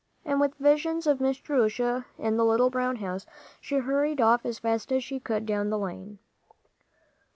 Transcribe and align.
And 0.25 0.41
with 0.41 0.55
visions 0.55 1.05
of 1.05 1.21
Miss 1.21 1.37
Jerusha 1.37 2.07
in 2.17 2.35
the 2.35 2.43
little 2.43 2.71
brown 2.71 2.95
house, 2.95 3.27
she 3.59 3.75
hurried 3.75 4.19
off 4.19 4.47
as 4.47 4.57
fast 4.57 4.91
as 4.91 5.03
she 5.03 5.19
could 5.19 5.45
down 5.45 5.69
the 5.69 5.77
lane. 5.77 6.17